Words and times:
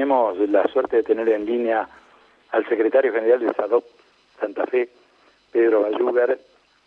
tenemos 0.00 0.38
la 0.48 0.66
suerte 0.68 0.96
de 0.96 1.02
tener 1.02 1.28
en 1.28 1.44
línea 1.44 1.86
al 2.52 2.66
secretario 2.70 3.12
general 3.12 3.40
de 3.40 3.52
SADOP 3.52 3.84
Santa 4.40 4.64
Fe, 4.64 4.88
Pedro 5.52 5.82
Bayugar. 5.82 6.38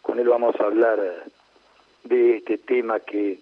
Con 0.02 0.18
él 0.18 0.28
vamos 0.28 0.60
a 0.60 0.64
hablar 0.64 1.00
de 2.06 2.38
este 2.38 2.58
tema 2.58 3.02
que 3.02 3.40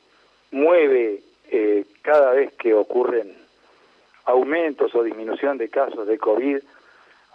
mueve 0.51 1.21
eh, 1.49 1.85
cada 2.01 2.33
vez 2.33 2.51
que 2.57 2.73
ocurren 2.73 3.33
aumentos 4.25 4.93
o 4.93 5.03
disminución 5.03 5.57
de 5.57 5.69
casos 5.69 6.05
de 6.05 6.17
COVID 6.17 6.57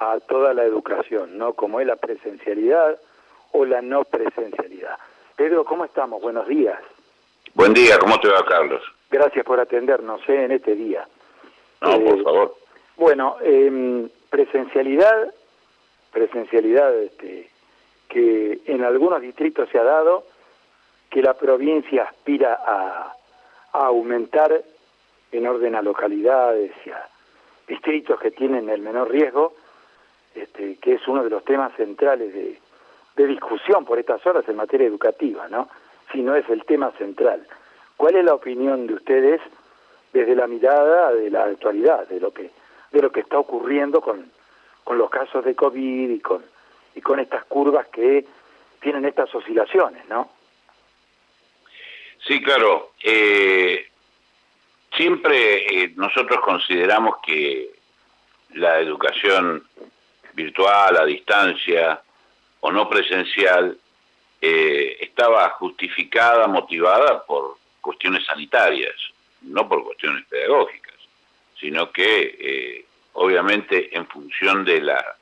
a 0.00 0.20
toda 0.20 0.52
la 0.52 0.64
educación, 0.64 1.38
¿no? 1.38 1.54
Como 1.54 1.80
es 1.80 1.86
la 1.86 1.96
presencialidad 1.96 3.00
o 3.52 3.64
la 3.64 3.80
no 3.80 4.04
presencialidad. 4.04 4.98
Pedro, 5.36 5.64
¿cómo 5.64 5.86
estamos? 5.86 6.20
Buenos 6.20 6.46
días. 6.46 6.78
Buen 7.54 7.72
día, 7.72 7.98
¿cómo 7.98 8.20
te 8.20 8.28
va, 8.28 8.44
Carlos? 8.44 8.82
Gracias 9.10 9.42
por 9.42 9.58
atendernos 9.58 10.20
¿eh? 10.28 10.44
en 10.44 10.52
este 10.52 10.74
día. 10.74 11.08
No, 11.80 12.00
por 12.00 12.18
eh, 12.18 12.22
favor. 12.22 12.56
Bueno, 12.96 13.36
eh, 13.42 14.08
presencialidad, 14.30 15.32
presencialidad 16.12 16.94
este, 16.98 17.50
que 18.08 18.60
en 18.66 18.84
algunos 18.84 19.20
distritos 19.20 19.68
se 19.70 19.78
ha 19.78 19.84
dado, 19.84 20.24
que 21.10 21.22
la 21.22 21.34
provincia 21.34 22.04
aspira 22.04 22.58
a, 22.66 23.12
aumentar 23.72 24.62
en 25.32 25.46
orden 25.46 25.74
a 25.74 25.82
localidades 25.82 26.72
y 26.86 26.90
a 26.90 27.06
distritos 27.68 28.18
que 28.18 28.30
tienen 28.30 28.70
el 28.70 28.80
menor 28.80 29.10
riesgo, 29.10 29.52
este, 30.34 30.76
que 30.76 30.94
es 30.94 31.06
uno 31.06 31.22
de 31.22 31.28
los 31.28 31.44
temas 31.44 31.74
centrales 31.76 32.32
de, 32.32 32.58
de 33.16 33.26
discusión 33.26 33.84
por 33.84 33.98
estas 33.98 34.24
horas 34.26 34.48
en 34.48 34.56
materia 34.56 34.86
educativa, 34.86 35.46
¿no? 35.48 35.68
Si 36.10 36.22
no 36.22 36.34
es 36.36 36.48
el 36.48 36.64
tema 36.64 36.90
central. 36.92 37.46
¿Cuál 37.98 38.16
es 38.16 38.24
la 38.24 38.34
opinión 38.34 38.86
de 38.86 38.94
ustedes 38.94 39.42
desde 40.16 40.34
la 40.34 40.46
mirada 40.46 41.12
de 41.12 41.30
la 41.30 41.44
actualidad, 41.44 42.08
de 42.08 42.20
lo 42.20 42.32
que, 42.32 42.50
de 42.90 43.02
lo 43.02 43.12
que 43.12 43.20
está 43.20 43.38
ocurriendo 43.38 44.00
con, 44.00 44.30
con 44.82 44.96
los 44.98 45.10
casos 45.10 45.44
de 45.44 45.54
COVID 45.54 46.10
y 46.10 46.20
con, 46.20 46.42
y 46.94 47.00
con 47.00 47.20
estas 47.20 47.44
curvas 47.44 47.86
que 47.88 48.24
tienen 48.80 49.04
estas 49.04 49.34
oscilaciones, 49.34 50.08
¿no? 50.08 50.30
Sí, 52.26 52.42
claro. 52.42 52.92
Eh, 53.02 53.88
siempre 54.96 55.84
eh, 55.84 55.92
nosotros 55.96 56.40
consideramos 56.40 57.16
que 57.24 57.70
la 58.54 58.80
educación 58.80 59.64
virtual, 60.32 60.96
a 60.96 61.04
distancia 61.04 62.00
o 62.60 62.72
no 62.72 62.88
presencial, 62.88 63.76
eh, 64.40 64.96
estaba 65.00 65.50
justificada, 65.50 66.46
motivada 66.46 67.24
por 67.24 67.58
cuestiones 67.80 68.24
sanitarias, 68.24 68.94
no 69.46 69.68
por 69.68 69.84
cuestiones 69.84 70.24
pedagógicas, 70.26 70.94
sino 71.58 71.90
que 71.90 72.36
eh, 72.38 72.84
obviamente 73.14 73.96
en 73.96 74.06
función 74.06 74.64
de 74.64 74.80
la, 74.80 75.16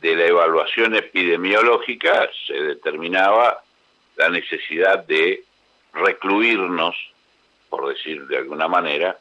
de 0.00 0.14
la 0.14 0.26
evaluación 0.26 0.94
epidemiológica 0.94 2.30
se 2.46 2.54
determinaba 2.54 3.62
la 4.16 4.28
necesidad 4.28 5.04
de 5.04 5.42
recluirnos, 5.92 6.94
por 7.68 7.88
decir 7.88 8.26
de 8.26 8.38
alguna 8.38 8.68
manera, 8.68 9.18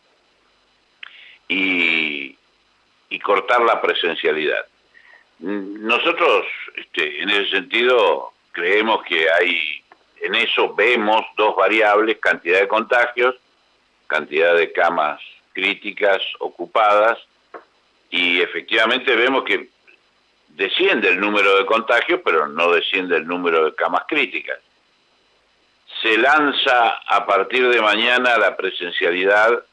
y, 1.47 2.37
y 3.09 3.19
cortar 3.19 3.61
la 3.61 3.81
presencialidad. 3.81 4.65
Nosotros, 5.39 6.45
este, 6.75 7.21
en 7.21 7.29
ese 7.29 7.49
sentido, 7.51 8.31
creemos 8.51 9.03
que 9.03 9.29
hay, 9.29 9.83
en 10.21 10.35
eso 10.35 10.73
vemos 10.73 11.25
dos 11.35 11.55
variables, 11.55 12.19
cantidad 12.19 12.61
de 12.61 12.67
contagios 12.67 13.35
cantidad 14.07 14.55
de 14.55 14.71
camas 14.71 15.21
críticas 15.53 16.21
ocupadas 16.39 17.17
y 18.09 18.41
efectivamente 18.41 19.15
vemos 19.15 19.43
que 19.43 19.69
desciende 20.49 21.09
el 21.09 21.19
número 21.19 21.57
de 21.57 21.65
contagios, 21.65 22.21
pero 22.23 22.47
no 22.47 22.71
desciende 22.71 23.17
el 23.17 23.27
número 23.27 23.65
de 23.65 23.75
camas 23.75 24.03
críticas. 24.07 24.59
Se 26.01 26.17
lanza 26.17 27.01
a 27.07 27.25
partir 27.25 27.67
de 27.69 27.81
mañana 27.81 28.37
la 28.37 28.55
presencialidad 28.55 29.63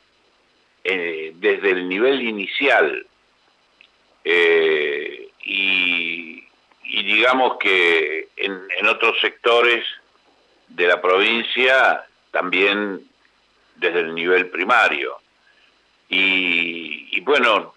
eh, 0.85 1.33
desde 1.37 1.71
el 1.71 1.89
nivel 1.89 2.23
inicial 2.23 3.07
eh, 4.25 5.29
y, 5.45 6.43
digamos 6.85 7.59
que 7.59 8.29
en, 8.37 8.61
en 8.79 8.87
otros 8.89 9.19
sectores 9.21 9.85
de 10.69 10.87
la 10.87 11.01
provincia 11.01 12.05
también 12.31 13.05
desde 13.77 14.01
el 14.01 14.15
nivel 14.15 14.49
primario. 14.51 15.17
Y, 16.09 17.21
bueno, 17.23 17.75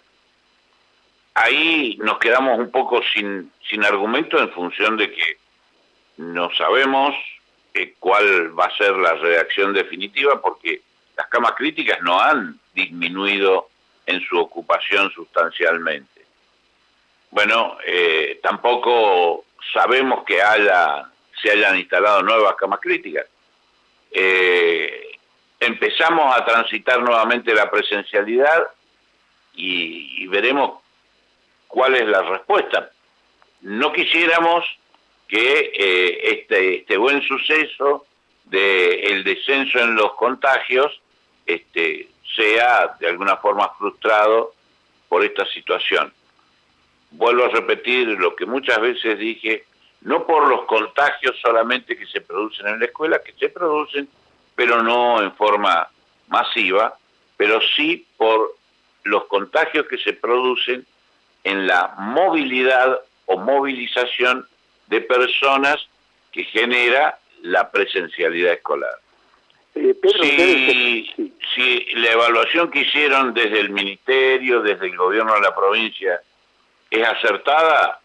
ahí 1.34 1.96
nos 2.02 2.18
quedamos 2.18 2.58
un 2.58 2.70
poco 2.70 3.00
sin, 3.14 3.50
sin 3.68 3.84
argumento 3.84 4.38
en 4.38 4.50
función 4.50 4.96
de 4.96 5.10
que 5.10 5.38
no 6.18 6.50
sabemos 6.54 7.14
eh, 7.74 7.94
cuál 7.98 8.58
va 8.58 8.66
a 8.66 8.76
ser 8.76 8.92
la 8.96 9.14
reacción 9.14 9.72
definitiva 9.72 10.40
porque 10.40 10.82
las 11.16 11.26
camas 11.28 11.52
críticas 11.52 12.00
no 12.02 12.20
han 12.20 12.58
disminuido 12.74 13.68
en 14.04 14.20
su 14.20 14.38
ocupación 14.38 15.10
sustancialmente. 15.10 16.26
Bueno, 17.30 17.76
eh, 17.84 18.38
tampoco 18.42 19.44
sabemos 19.72 20.24
que 20.24 20.40
haya, 20.40 21.10
se 21.42 21.50
hayan 21.50 21.76
instalado 21.78 22.22
nuevas 22.22 22.54
camas 22.56 22.80
críticas. 22.80 23.26
Eh, 24.10 25.05
empezamos 25.66 26.34
a 26.34 26.44
transitar 26.44 27.00
nuevamente 27.00 27.54
la 27.54 27.70
presencialidad 27.70 28.68
y, 29.54 30.26
veremos 30.28 30.82
cuál 31.68 31.94
es 31.94 32.06
la 32.06 32.22
respuesta. 32.22 32.90
No 33.62 33.92
quisiéramos 33.92 34.64
que 35.28 35.72
eh, 35.74 36.20
este, 36.32 36.76
este 36.78 36.96
buen 36.96 37.22
suceso 37.22 38.06
del 38.44 39.24
descenso 39.24 39.78
en 39.78 39.94
los 39.94 40.14
contagios 40.14 41.00
este, 41.46 42.08
sea 42.34 42.96
de 43.00 43.08
alguna 43.08 43.36
forma 43.36 43.72
frustrado 43.78 44.54
por 45.08 45.24
esta 45.24 45.46
situación. 45.46 46.12
Vuelvo 47.12 47.44
a 47.44 47.48
repetir 47.48 48.08
lo 48.08 48.36
que 48.36 48.46
muchas 48.46 48.80
veces 48.80 49.18
dije, 49.18 49.64
no 50.02 50.26
por 50.26 50.48
los 50.48 50.64
contagios 50.66 51.36
solamente 51.40 51.96
que 51.96 52.06
se 52.06 52.20
producen 52.20 52.66
en 52.66 52.80
la 52.80 52.86
escuela, 52.86 53.22
que 53.22 53.32
se 53.32 53.48
producen, 53.48 54.08
pero 54.56 54.82
no 54.82 55.22
en 55.22 55.32
forma 55.36 55.88
masiva, 56.28 56.96
pero 57.36 57.60
sí 57.76 58.06
por 58.16 58.56
los 59.04 59.26
contagios 59.26 59.86
que 59.86 59.98
se 59.98 60.14
producen 60.14 60.84
en 61.44 61.66
la 61.66 61.94
movilidad 61.98 63.00
o 63.26 63.38
movilización 63.38 64.48
de 64.88 65.00
personas 65.02 65.76
que 66.32 66.44
genera 66.44 67.18
la 67.42 67.70
presencialidad 67.70 68.54
escolar. 68.54 68.98
Eh, 69.74 69.94
si, 70.22 71.32
si, 71.54 71.86
la 71.96 72.12
evaluación 72.12 72.70
que 72.70 72.80
hicieron 72.80 73.34
desde 73.34 73.60
el 73.60 73.70
ministerio, 73.70 74.62
desde 74.62 74.86
el 74.86 74.96
gobierno 74.96 75.34
de 75.34 75.40
la 75.42 75.54
provincia, 75.54 76.20
es 76.90 77.06
acertada, 77.06 78.00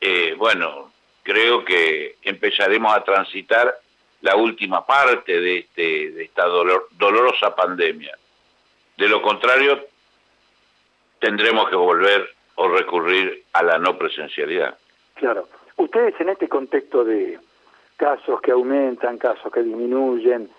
eh, 0.00 0.34
bueno, 0.38 0.90
creo 1.22 1.64
que 1.64 2.16
empezaremos 2.22 2.94
a 2.94 3.04
transitar 3.04 3.78
la 4.22 4.36
última 4.36 4.84
parte 4.84 5.40
de, 5.40 5.58
este, 5.58 6.10
de 6.10 6.24
esta 6.24 6.46
dolorosa 6.46 7.54
pandemia. 7.54 8.16
De 8.96 9.08
lo 9.08 9.22
contrario, 9.22 9.86
tendremos 11.18 11.68
que 11.68 11.76
volver 11.76 12.28
o 12.56 12.68
recurrir 12.68 13.44
a 13.52 13.62
la 13.62 13.78
no 13.78 13.96
presencialidad. 13.96 14.76
Claro. 15.14 15.48
Ustedes 15.76 16.20
en 16.20 16.28
este 16.28 16.48
contexto 16.48 17.04
de 17.04 17.38
casos 17.96 18.40
que 18.42 18.50
aumentan, 18.50 19.16
casos 19.16 19.50
que 19.52 19.62
disminuyen, 19.62 20.50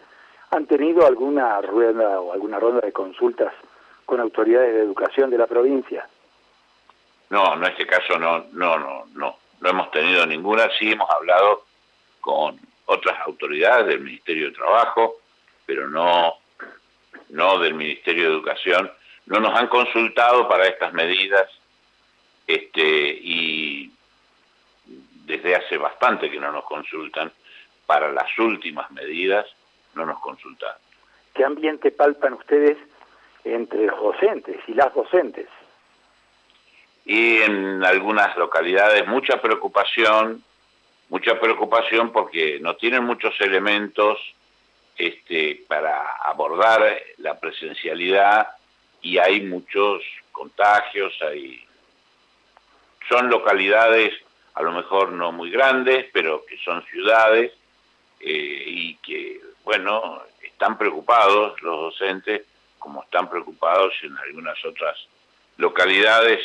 ¿han 0.49 0.65
tenido 0.65 1.05
alguna 1.05 1.61
rueda 1.61 2.19
o 2.19 2.33
alguna 2.33 2.59
ronda 2.59 2.81
de 2.81 2.91
consultas 2.91 3.53
con 4.05 4.19
autoridades 4.19 4.73
de 4.73 4.81
educación 4.81 5.29
de 5.29 5.37
la 5.37 5.47
provincia? 5.47 6.07
No, 7.29 7.53
en 7.53 7.63
este 7.65 7.85
caso 7.85 8.17
no, 8.17 8.45
no, 8.51 8.77
no, 8.77 9.05
no, 9.13 9.35
no 9.59 9.69
hemos 9.69 9.91
tenido 9.91 10.25
ninguna, 10.25 10.69
sí 10.77 10.91
hemos 10.91 11.09
hablado 11.09 11.63
con 12.19 12.59
otras 12.91 13.19
autoridades 13.25 13.87
del 13.87 14.01
Ministerio 14.01 14.47
de 14.47 14.55
Trabajo, 14.55 15.15
pero 15.65 15.89
no, 15.89 16.35
no 17.29 17.59
del 17.59 17.73
Ministerio 17.73 18.23
de 18.23 18.35
Educación, 18.35 18.91
no 19.27 19.39
nos 19.39 19.57
han 19.57 19.67
consultado 19.67 20.47
para 20.49 20.67
estas 20.67 20.91
medidas 20.93 21.49
este, 22.45 22.81
y 23.21 23.91
desde 25.25 25.55
hace 25.55 25.77
bastante 25.77 26.29
que 26.29 26.39
no 26.39 26.51
nos 26.51 26.65
consultan, 26.65 27.31
para 27.85 28.11
las 28.11 28.37
últimas 28.37 28.91
medidas 28.91 29.45
no 29.95 30.05
nos 30.05 30.19
consultan. 30.19 30.75
¿Qué 31.33 31.45
ambiente 31.45 31.91
palpan 31.91 32.33
ustedes 32.33 32.77
entre 33.45 33.85
los 33.85 33.99
docentes 34.01 34.57
y 34.67 34.73
las 34.73 34.93
docentes? 34.93 35.47
Y 37.05 37.37
en 37.37 37.83
algunas 37.83 38.35
localidades 38.37 39.07
mucha 39.07 39.41
preocupación, 39.41 40.43
mucha 41.11 41.37
preocupación 41.41 42.13
porque 42.13 42.57
no 42.61 42.77
tienen 42.77 43.03
muchos 43.03 43.35
elementos 43.41 44.17
este, 44.97 45.61
para 45.67 46.15
abordar 46.25 46.81
la 47.17 47.37
presencialidad 47.37 48.47
y 49.01 49.17
hay 49.17 49.41
muchos 49.41 50.01
contagios, 50.31 51.13
hay 51.21 51.67
son 53.09 53.29
localidades 53.29 54.13
a 54.53 54.61
lo 54.61 54.71
mejor 54.71 55.11
no 55.11 55.33
muy 55.33 55.51
grandes, 55.51 56.07
pero 56.13 56.45
que 56.45 56.57
son 56.59 56.81
ciudades 56.85 57.51
eh, 58.21 58.63
y 58.67 58.95
que, 58.95 59.41
bueno, 59.65 60.23
están 60.41 60.77
preocupados 60.77 61.61
los 61.61 61.93
docentes, 61.93 62.43
como 62.79 63.03
están 63.03 63.29
preocupados 63.29 63.93
en 64.03 64.17
algunas 64.17 64.63
otras 64.63 64.97
localidades 65.57 66.39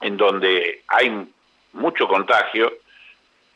en 0.00 0.16
donde 0.16 0.82
hay 0.88 1.32
mucho 1.72 2.08
contagio, 2.08 2.72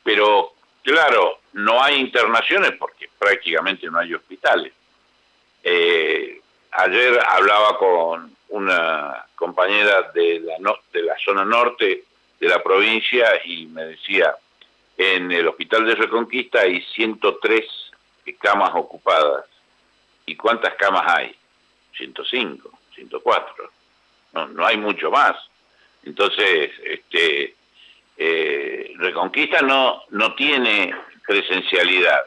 pero 0.03 0.53
claro, 0.83 1.41
no 1.53 1.83
hay 1.83 2.01
internaciones 2.01 2.73
porque 2.79 3.09
prácticamente 3.19 3.87
no 3.89 3.99
hay 3.99 4.15
hospitales. 4.15 4.73
Eh, 5.63 6.41
ayer 6.73 7.21
hablaba 7.27 7.79
con 7.79 8.37
una 8.49 9.25
compañera 9.35 10.11
de 10.15 10.41
la, 10.41 10.75
de 10.93 11.03
la 11.03 11.17
zona 11.25 11.45
norte 11.45 12.05
de 12.41 12.49
la 12.49 12.63
provincia 12.63 13.41
y 13.45 13.67
me 13.67 13.85
decía, 13.85 14.35
en 14.97 15.31
el 15.31 15.49
hospital 15.49 15.87
de 15.87 15.95
Reconquista 15.95 16.61
hay 16.61 16.83
103 16.95 17.65
camas 18.41 18.71
ocupadas. 18.75 19.45
¿Y 20.27 20.37
cuántas 20.37 20.75
camas 20.75 21.05
hay? 21.07 21.35
105, 21.97 22.71
104. 22.95 23.71
No, 24.35 24.49
no 24.49 24.67
hay 24.67 24.77
mucho 24.77 25.11
más. 25.11 25.37
Entonces, 26.05 26.71
este, 26.85 27.55
eh, 28.17 28.93
Reconquista 28.97 29.63
no, 29.63 30.03
no 30.11 30.35
tiene 30.35 30.95
presencialidad, 31.27 32.27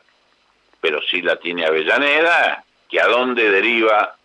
pero 0.81 1.01
sí 1.01 1.21
la 1.21 1.37
tiene 1.37 1.65
Avellaneda, 1.65 2.63
que 2.89 2.99
a 2.99 3.07
dónde 3.07 3.49
deriva 3.49 4.15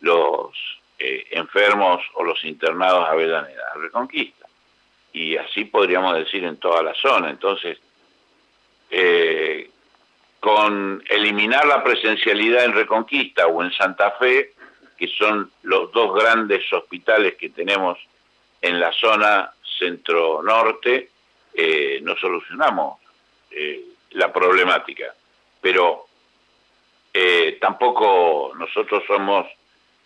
los 0.00 0.50
eh, 0.98 1.26
enfermos 1.32 2.02
o 2.14 2.24
los 2.24 2.44
internados 2.44 3.06
a 3.06 3.12
Avellaneda, 3.12 3.62
a 3.74 3.78
Reconquista. 3.78 4.46
Y 5.12 5.36
así 5.36 5.64
podríamos 5.64 6.16
decir 6.16 6.44
en 6.44 6.58
toda 6.58 6.82
la 6.82 6.94
zona. 6.94 7.30
Entonces, 7.30 7.78
eh, 8.90 9.70
con 10.40 11.02
eliminar 11.08 11.66
la 11.66 11.82
presencialidad 11.82 12.64
en 12.64 12.74
Reconquista 12.74 13.46
o 13.46 13.62
en 13.62 13.72
Santa 13.72 14.12
Fe, 14.12 14.52
que 14.96 15.08
son 15.08 15.50
los 15.62 15.92
dos 15.92 16.14
grandes 16.14 16.70
hospitales 16.72 17.36
que 17.36 17.50
tenemos 17.50 17.98
en 18.60 18.80
la 18.80 18.92
zona 18.92 19.52
centro-norte, 19.78 21.10
eh, 21.54 22.00
no 22.02 22.16
solucionamos 22.16 23.00
eh, 23.50 23.84
la 24.10 24.32
problemática. 24.32 25.14
Pero 25.60 26.06
eh, 27.12 27.58
tampoco 27.60 28.52
nosotros 28.56 29.02
somos 29.06 29.46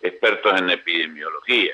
expertos 0.01 0.59
en 0.59 0.69
epidemiología. 0.69 1.73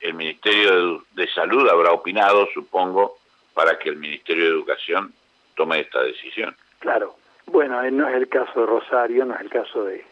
el 0.00 0.14
Ministerio 0.14 1.04
de 1.12 1.28
Salud 1.32 1.68
habrá 1.68 1.92
opinado, 1.92 2.48
supongo, 2.54 3.18
para 3.52 3.78
que 3.78 3.88
el 3.88 3.96
Ministerio 3.96 4.44
de 4.44 4.50
Educación 4.50 5.12
tome 5.54 5.80
esta 5.80 6.02
decisión. 6.02 6.56
Claro. 6.78 7.16
Bueno, 7.46 7.82
no 7.90 8.08
es 8.08 8.14
el 8.14 8.28
caso 8.28 8.60
de 8.60 8.66
Rosario, 8.66 9.24
no 9.24 9.34
es 9.34 9.40
el 9.40 9.50
caso 9.50 9.84
de 9.84 10.04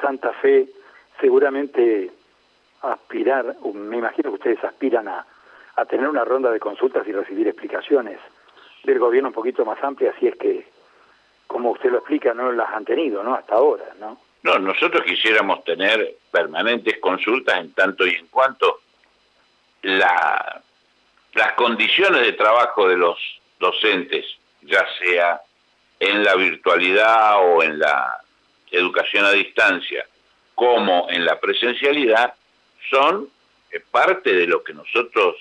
Santa 0.00 0.32
Fe. 0.34 0.68
Seguramente 1.20 2.10
aspirar, 2.82 3.56
me 3.74 3.98
imagino 3.98 4.30
que 4.30 4.36
ustedes 4.36 4.64
aspiran 4.64 5.08
a, 5.08 5.26
a 5.78 5.84
tener 5.84 6.08
una 6.08 6.24
ronda 6.24 6.50
de 6.50 6.58
consultas 6.58 7.06
y 7.06 7.12
recibir 7.12 7.46
explicaciones 7.46 8.18
del 8.82 8.98
gobierno 8.98 9.28
un 9.28 9.34
poquito 9.34 9.64
más 9.64 9.82
amplia, 9.82 10.12
si 10.18 10.26
es 10.26 10.36
que, 10.36 10.66
como 11.46 11.70
usted 11.70 11.90
lo 11.90 11.98
explica, 11.98 12.34
no 12.34 12.50
las 12.50 12.68
han 12.70 12.84
tenido, 12.84 13.22
¿no? 13.22 13.34
Hasta 13.34 13.54
ahora, 13.54 13.84
¿no? 14.00 14.18
No, 14.42 14.58
nosotros 14.58 15.04
quisiéramos 15.04 15.62
tener 15.64 16.16
permanentes 16.32 16.98
consultas 16.98 17.60
en 17.60 17.72
tanto 17.74 18.06
y 18.06 18.14
en 18.14 18.26
cuanto 18.26 18.80
la, 19.82 20.62
las 21.34 21.52
condiciones 21.52 22.22
de 22.22 22.32
trabajo 22.32 22.88
de 22.88 22.96
los 22.96 23.18
docentes, 23.60 24.26
ya 24.62 24.84
sea 24.98 25.40
en 26.00 26.24
la 26.24 26.34
virtualidad 26.34 27.38
o 27.40 27.62
en 27.62 27.78
la 27.78 28.20
educación 28.70 29.24
a 29.24 29.30
distancia, 29.30 30.06
como 30.56 31.06
en 31.10 31.24
la 31.24 31.38
presencialidad, 31.38 32.34
son 32.90 33.28
eh, 33.70 33.80
parte 33.90 34.32
de 34.32 34.46
lo 34.46 34.64
que 34.64 34.74
nosotros 34.74 35.36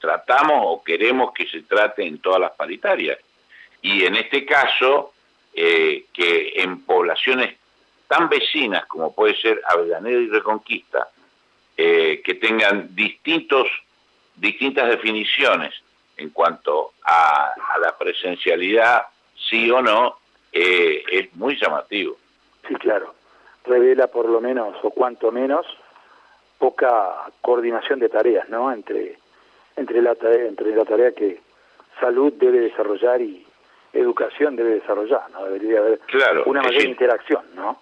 tratamos 0.00 0.62
o 0.62 0.82
queremos 0.82 1.32
que 1.32 1.46
se 1.46 1.62
trate 1.62 2.06
en 2.06 2.18
todas 2.18 2.40
las 2.40 2.52
paritarias. 2.52 3.18
Y 3.82 4.04
en 4.04 4.16
este 4.16 4.44
caso, 4.44 5.12
eh, 5.54 6.06
que 6.12 6.52
en 6.56 6.84
poblaciones 6.84 7.56
tan 8.08 8.28
vecinas 8.28 8.86
como 8.86 9.14
puede 9.14 9.34
ser 9.40 9.60
Avellaneda 9.66 10.20
y 10.20 10.28
Reconquista, 10.28 11.08
eh, 11.76 12.22
que 12.24 12.34
tengan 12.34 12.94
distintos, 12.94 13.66
distintas 14.34 14.88
definiciones 14.88 15.74
en 16.16 16.30
cuanto 16.30 16.92
a, 17.04 17.52
la 17.80 17.96
presencialidad, 17.98 19.02
sí 19.50 19.70
o 19.70 19.82
no, 19.82 20.16
es 20.52 21.34
muy 21.34 21.58
llamativo. 21.60 22.16
Sí, 22.66 22.74
claro. 22.76 23.14
Revela 23.64 24.06
por 24.06 24.26
lo 24.28 24.40
menos, 24.40 24.76
o 24.82 24.90
cuanto 24.90 25.30
menos, 25.30 25.66
poca 26.58 27.30
coordinación 27.40 27.98
de 28.00 28.08
tareas, 28.08 28.48
¿no? 28.48 28.72
Entre, 28.72 29.18
entre, 29.76 30.02
la, 30.02 30.14
tarea, 30.14 30.46
entre 30.46 30.74
la 30.74 30.84
tarea 30.84 31.12
que 31.12 31.40
salud 32.00 32.32
debe 32.34 32.60
desarrollar 32.60 33.20
y 33.20 33.46
educación 33.92 34.56
debe 34.56 34.76
desarrollar, 34.76 35.30
¿no? 35.30 35.44
Debería 35.44 35.78
haber 35.80 36.00
una 36.46 36.62
mayor 36.62 36.84
interacción, 36.84 37.42
¿no? 37.54 37.80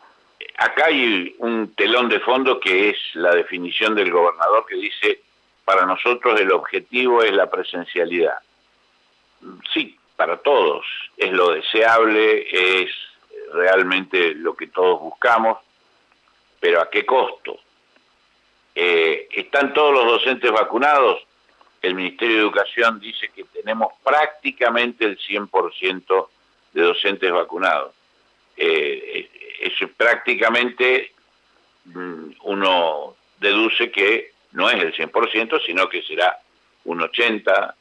Acá 0.58 0.87
hay 0.87 1.35
un 1.38 1.75
telón 1.75 2.08
de 2.08 2.20
fondo 2.20 2.61
que 2.61 2.91
es 2.91 2.96
la 3.14 3.35
definición 3.35 3.94
del 3.94 4.12
gobernador 4.12 4.64
que 4.67 4.76
dice, 4.76 5.20
para 5.64 5.85
nosotros 5.85 6.41
el 6.41 6.52
objetivo 6.52 7.23
es 7.23 7.32
la 7.32 7.50
presencialidad. 7.50 8.38
Sí, 9.73 9.99
para 10.17 10.37
todos 10.38 10.87
es 11.17 11.32
lo 11.32 11.50
deseable, 11.50 12.47
es 12.50 12.90
realmente 13.52 14.35
lo 14.35 14.55
que 14.55 14.69
todos 14.69 15.00
buscamos, 15.00 15.58
pero 16.61 16.81
¿a 16.81 16.88
qué 16.88 17.05
costo? 17.05 17.58
Eh, 18.75 19.29
¿Están 19.31 19.73
todos 19.73 19.93
los 19.93 20.05
docentes 20.06 20.50
vacunados? 20.50 21.20
El 21.85 21.95
Ministerio 21.95 22.37
de 22.37 22.43
Educación 22.43 22.99
dice 22.99 23.29
que 23.29 23.45
tenemos 23.45 23.93
prácticamente 24.03 25.05
el 25.05 25.19
100% 25.19 26.29
de 26.73 26.83
docentes 26.83 27.31
vacunados. 27.31 27.95
Eh, 28.57 29.29
eso 29.61 29.89
prácticamente 29.95 31.13
mm, 31.85 32.31
uno 32.45 33.17
deduce 33.39 33.91
que 33.91 34.33
no 34.53 34.71
es 34.71 34.83
el 34.83 34.95
100%, 34.95 35.61
sino 35.67 35.87
que 35.91 36.03
será 36.05 36.38
un 36.85 37.03
80 37.03 37.75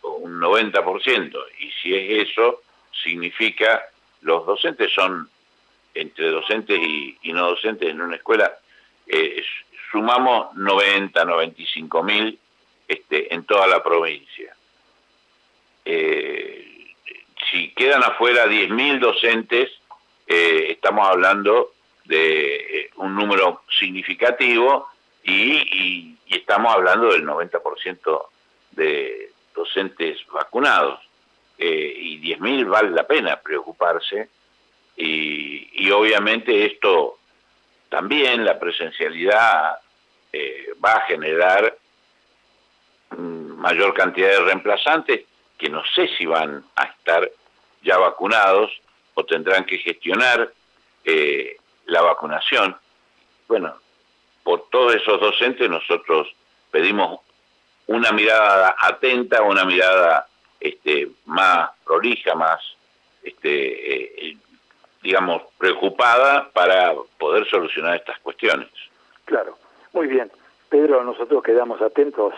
o 0.00 0.14
un 0.16 0.40
90%. 0.40 1.38
Y 1.60 1.70
si 1.80 1.94
es 1.94 2.28
eso, 2.28 2.62
significa 3.04 3.84
los 4.22 4.44
docentes 4.46 4.92
son, 4.92 5.30
entre 5.94 6.30
docentes 6.30 6.76
y, 6.76 7.32
no 7.32 7.50
docentes 7.50 7.88
en 7.88 8.00
una 8.00 8.16
escuela, 8.16 8.52
eh, 9.06 9.44
sumamos 9.92 10.56
90, 10.56 11.24
95 11.24 12.02
mil 12.02 12.38
este, 12.88 13.32
en 13.34 13.44
toda 13.44 13.66
la 13.66 13.82
provincia. 13.82 14.54
Eh, 15.84 16.94
si 17.50 17.72
quedan 17.74 18.02
afuera 18.02 18.46
10 18.46 18.70
mil 18.70 19.00
docentes, 19.00 19.70
eh, 20.26 20.66
estamos 20.70 21.06
hablando 21.06 21.72
de 22.04 22.56
eh, 22.56 22.90
un 22.96 23.14
número 23.14 23.62
significativo 23.78 24.88
y, 25.22 26.10
estamos 26.28 26.74
hablando 26.74 27.12
del 27.12 27.24
90% 27.24 28.26
de 28.72 29.30
docentes 29.54 30.18
vacunados. 30.32 31.00
y 31.56 32.18
10 32.18 32.40
mil 32.40 32.64
vale 32.66 32.90
la 32.90 33.06
pena 33.06 33.40
preocuparse 33.40 34.28
y 34.96 35.90
obviamente 35.92 36.66
esto 36.66 37.18
también 37.94 38.44
la 38.44 38.58
presencialidad 38.58 39.78
eh, 40.32 40.72
va 40.84 40.94
a 40.94 41.00
generar 41.02 41.73
mayor 43.64 43.94
cantidad 43.94 44.28
de 44.28 44.40
reemplazantes 44.40 45.24
que 45.56 45.70
no 45.70 45.82
sé 45.94 46.06
si 46.18 46.26
van 46.26 46.62
a 46.76 46.84
estar 46.84 47.30
ya 47.82 47.96
vacunados 47.96 48.70
o 49.14 49.24
tendrán 49.24 49.64
que 49.64 49.78
gestionar 49.78 50.52
eh, 51.02 51.56
la 51.86 52.02
vacunación. 52.02 52.76
Bueno, 53.48 53.74
por 54.42 54.68
todos 54.68 54.94
esos 54.94 55.18
docentes 55.18 55.70
nosotros 55.70 56.28
pedimos 56.70 57.20
una 57.86 58.12
mirada 58.12 58.76
atenta, 58.78 59.40
una 59.42 59.64
mirada 59.64 60.26
este, 60.60 61.08
más 61.24 61.70
prolija, 61.86 62.34
más, 62.34 62.60
este, 63.22 64.28
eh, 64.28 64.36
digamos, 65.02 65.40
preocupada 65.56 66.50
para 66.52 66.92
poder 67.18 67.48
solucionar 67.48 67.96
estas 67.96 68.18
cuestiones. 68.18 68.68
Claro. 69.24 69.56
Muy 69.94 70.06
bien. 70.06 70.30
Pedro, 70.68 71.02
nosotros 71.02 71.42
quedamos 71.42 71.80
atentos 71.80 72.34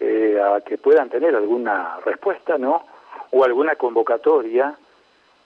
eh, 0.00 0.40
a 0.40 0.60
que 0.60 0.78
puedan 0.78 1.08
tener 1.08 1.34
alguna 1.34 1.98
respuesta, 2.04 2.58
¿no? 2.58 2.84
O 3.30 3.44
alguna 3.44 3.76
convocatoria 3.76 4.76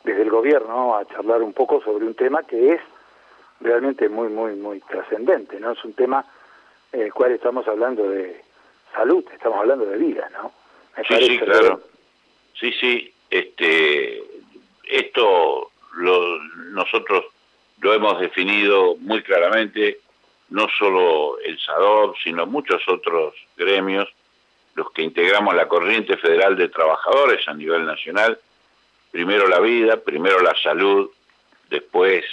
desde 0.04 0.22
el 0.22 0.30
gobierno 0.30 0.96
a 0.96 1.06
charlar 1.06 1.42
un 1.42 1.52
poco 1.52 1.82
sobre 1.82 2.04
un 2.04 2.14
tema 2.14 2.42
que 2.42 2.74
es 2.74 2.80
realmente 3.60 4.08
muy, 4.08 4.28
muy, 4.28 4.54
muy 4.56 4.80
trascendente, 4.80 5.58
¿no? 5.60 5.72
Es 5.72 5.84
un 5.84 5.94
tema 5.94 6.24
en 6.92 7.02
el 7.02 7.12
cual 7.12 7.32
estamos 7.32 7.66
hablando 7.66 8.08
de 8.08 8.42
salud, 8.92 9.24
estamos 9.32 9.58
hablando 9.58 9.86
de 9.86 9.96
vida, 9.96 10.28
¿no? 10.32 10.52
sí, 11.08 11.14
sí, 11.26 11.38
claro. 11.38 11.80
Sí, 12.54 12.72
sí, 12.78 13.14
este, 13.30 14.22
esto 14.84 15.70
lo, 15.94 16.38
nosotros 16.72 17.24
lo 17.80 17.94
hemos 17.94 18.20
definido 18.20 18.96
muy 18.96 19.22
claramente, 19.22 20.00
no 20.50 20.66
solo 20.78 21.38
el 21.40 21.58
SADOR, 21.58 22.14
sino 22.22 22.46
muchos 22.46 22.82
otros 22.88 23.34
gremios, 23.56 24.08
los 24.74 24.90
que 24.92 25.02
integramos 25.02 25.54
la 25.54 25.68
corriente 25.68 26.16
federal 26.16 26.56
de 26.56 26.68
trabajadores 26.68 27.46
a 27.46 27.54
nivel 27.54 27.84
nacional, 27.84 28.38
primero 29.10 29.46
la 29.46 29.60
vida, 29.60 29.98
primero 29.98 30.40
la 30.40 30.54
salud, 30.62 31.10
después 31.68 32.24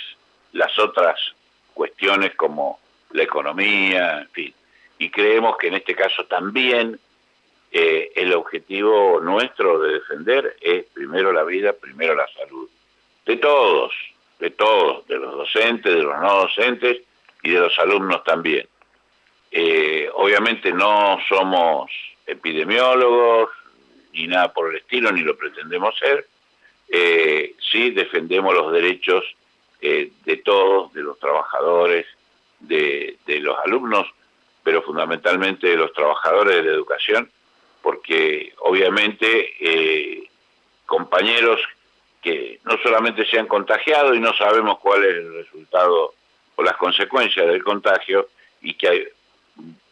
las 0.53 0.77
otras 0.79 1.19
cuestiones 1.73 2.35
como 2.35 2.79
la 3.11 3.23
economía, 3.23 4.21
en 4.21 4.29
fin. 4.29 4.53
Y 4.97 5.09
creemos 5.09 5.57
que 5.57 5.67
en 5.67 5.75
este 5.75 5.95
caso 5.95 6.25
también 6.25 6.99
eh, 7.71 8.11
el 8.15 8.33
objetivo 8.33 9.19
nuestro 9.21 9.79
de 9.79 9.93
defender 9.93 10.57
es 10.61 10.85
primero 10.93 11.31
la 11.31 11.43
vida, 11.43 11.73
primero 11.73 12.15
la 12.15 12.27
salud. 12.27 12.69
De 13.25 13.37
todos, 13.37 13.93
de 14.39 14.49
todos, 14.51 15.05
de 15.07 15.17
los 15.17 15.35
docentes, 15.35 15.93
de 15.93 16.01
los 16.01 16.19
no 16.19 16.41
docentes 16.41 16.97
y 17.43 17.51
de 17.51 17.59
los 17.59 17.77
alumnos 17.79 18.23
también. 18.23 18.67
Eh, 19.51 20.09
obviamente 20.13 20.71
no 20.71 21.17
somos 21.27 21.91
epidemiólogos 22.29 23.49
ni 24.13 24.27
nada 24.27 24.53
por 24.53 24.69
el 24.69 24.77
estilo, 24.77 25.11
ni 25.11 25.21
lo 25.21 25.37
pretendemos 25.37 25.97
ser. 25.97 26.27
Eh, 26.87 27.55
sí 27.71 27.91
defendemos 27.91 28.53
los 28.53 28.71
derechos 28.71 29.23
eh, 29.81 30.11
de 30.25 30.37
todos, 30.37 30.91
de 30.93 31.03
los 31.03 31.19
trabajadores, 31.19 32.05
de, 32.59 33.17
los 33.41 33.57
alumnos, 33.63 34.07
pero 34.63 34.81
fundamentalmente 34.81 35.67
de 35.67 35.77
los 35.77 35.93
trabajadores 35.93 36.55
de 36.57 36.63
la 36.63 36.71
educación, 36.71 37.31
porque 37.81 38.53
obviamente 38.59 39.53
eh, 39.61 40.29
compañeros 40.85 41.61
que 42.21 42.59
no 42.65 42.77
solamente 42.83 43.25
se 43.25 43.39
han 43.39 43.47
contagiado 43.47 44.13
y 44.13 44.19
no 44.19 44.33
sabemos 44.33 44.79
cuál 44.79 45.05
es 45.05 45.15
el 45.15 45.33
resultado 45.35 46.13
o 46.55 46.63
las 46.63 46.75
consecuencias 46.75 47.47
del 47.47 47.63
contagio, 47.63 48.27
y 48.61 48.73
que 48.73 48.89
hay 48.89 49.07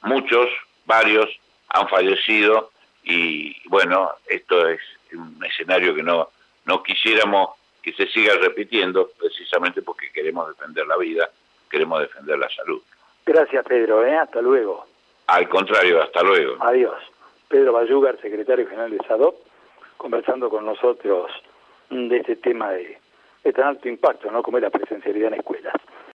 muchos, 0.02 0.50
varios, 0.86 1.30
han 1.70 1.88
fallecido 1.88 2.72
y 3.04 3.56
bueno, 3.70 4.12
esto 4.28 4.68
es 4.68 4.82
un 5.14 5.44
escenario 5.46 5.96
que 5.96 6.04
no, 6.04 6.30
no 6.66 6.84
quisiéramos 6.84 7.52
que 7.82 7.94
se 7.94 8.08
siga 8.08 8.36
repitiendo 8.36 9.10
precisamente 9.18 9.82
porque 9.82 10.12
queremos 10.12 10.50
defender 10.50 10.86
la 10.88 10.98
vida, 10.98 11.30
queremos 11.70 12.02
defender 12.02 12.38
la 12.38 12.50
salud. 12.50 12.82
Gracias 13.26 13.66
Pedro, 13.66 14.06
¿eh? 14.06 14.18
hasta 14.18 14.42
luego. 14.42 14.86
Al 15.28 15.48
contrario, 15.50 16.02
hasta 16.02 16.22
luego. 16.24 16.58
Adiós. 16.62 16.96
Pedro 17.48 17.74
Bayugar, 17.74 18.20
secretario 18.22 18.68
general 18.68 18.92
de 18.92 18.98
SADOP, 19.08 19.36
conversando 19.96 20.50
con 20.50 20.66
nosotros 20.66 21.32
de 21.90 22.18
este 22.18 22.36
tema 22.36 22.72
de, 22.72 22.98
de 23.44 23.54
tan 23.54 23.68
alto 23.68 23.88
impacto, 23.88 24.30
¿no? 24.32 24.44
como 24.44 24.58
es 24.58 24.64
la 24.64 24.70
presencialidad 24.70 25.34
en 25.34 25.40
escuelas. 25.40 25.74